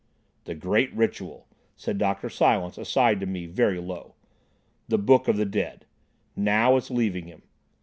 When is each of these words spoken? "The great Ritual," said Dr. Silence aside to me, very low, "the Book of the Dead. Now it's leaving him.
"The 0.45 0.55
great 0.55 0.91
Ritual," 0.95 1.47
said 1.75 1.99
Dr. 1.99 2.27
Silence 2.27 2.79
aside 2.79 3.19
to 3.19 3.27
me, 3.27 3.45
very 3.45 3.79
low, 3.79 4.15
"the 4.87 4.97
Book 4.97 5.27
of 5.27 5.37
the 5.37 5.45
Dead. 5.45 5.85
Now 6.35 6.75
it's 6.75 6.89
leaving 6.89 7.27
him. 7.27 7.43